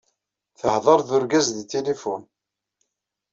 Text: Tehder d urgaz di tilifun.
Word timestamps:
Tehder 0.59 0.99
d 1.07 1.09
urgaz 1.15 1.47
di 1.55 1.63
tilifun. 1.71 2.21